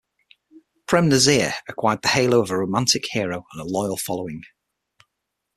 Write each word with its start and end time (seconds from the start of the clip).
Prem 0.87 1.09
Nazir 1.11 1.53
acquired 1.69 2.01
the 2.01 2.07
halo 2.07 2.41
of 2.41 2.49
a 2.49 2.57
romantic 2.57 3.03
hero 3.11 3.45
and 3.53 3.61
a 3.61 3.65
loyal 3.65 3.97
following. 3.97 4.41